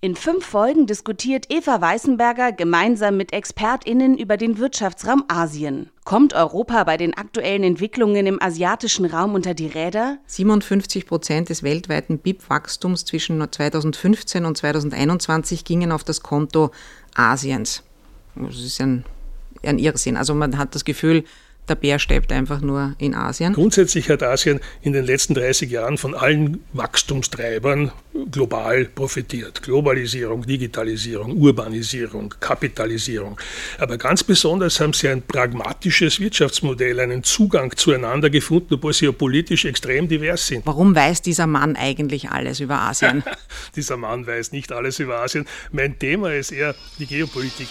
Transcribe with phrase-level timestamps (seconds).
[0.00, 5.90] In fünf Folgen diskutiert Eva Weißenberger gemeinsam mit ExpertInnen über den Wirtschaftsraum Asien.
[6.04, 10.18] Kommt Europa bei den aktuellen Entwicklungen im asiatischen Raum unter die Räder?
[10.26, 16.70] 57 Prozent des weltweiten BIP-Wachstums zwischen 2015 und 2021 gingen auf das Konto
[17.16, 17.82] Asiens.
[18.36, 19.04] Das ist ein,
[19.64, 20.16] ein Irrsinn.
[20.16, 21.24] Also man hat das Gefühl,
[21.68, 23.52] der Bär steppt einfach nur in Asien.
[23.52, 27.92] Grundsätzlich hat Asien in den letzten 30 Jahren von allen Wachstumstreibern
[28.30, 29.62] global profitiert.
[29.62, 33.38] Globalisierung, Digitalisierung, Urbanisierung, Kapitalisierung.
[33.78, 39.12] Aber ganz besonders haben sie ein pragmatisches Wirtschaftsmodell, einen Zugang zueinander gefunden, obwohl sie ja
[39.12, 40.66] politisch extrem divers sind.
[40.66, 43.22] Warum weiß dieser Mann eigentlich alles über Asien?
[43.76, 45.46] dieser Mann weiß nicht alles über Asien.
[45.72, 47.68] Mein Thema ist eher die Geopolitik.